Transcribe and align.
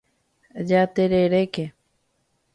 Jatereréke. 0.69 1.63